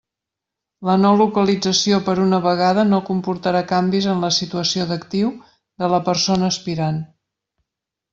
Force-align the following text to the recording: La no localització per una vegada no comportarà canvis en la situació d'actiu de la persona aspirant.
La 0.87 0.93
no 1.01 1.09
localització 1.17 1.99
per 2.07 2.15
una 2.23 2.39
vegada 2.45 2.85
no 2.93 2.99
comportarà 3.09 3.61
canvis 3.75 4.07
en 4.15 4.23
la 4.27 4.31
situació 4.41 4.87
d'actiu 4.93 5.29
de 5.85 5.91
la 5.93 6.01
persona 6.09 6.49
aspirant. 6.55 6.99